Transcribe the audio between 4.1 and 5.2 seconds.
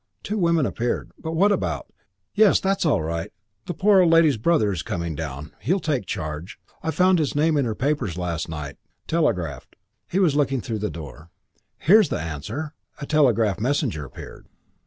lady's brother is coming